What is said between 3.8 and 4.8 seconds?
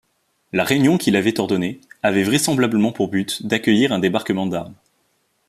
un débarquement d'armes.